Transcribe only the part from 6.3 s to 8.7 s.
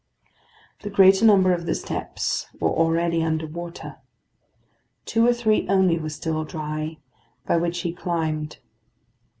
dry, by which he climbed.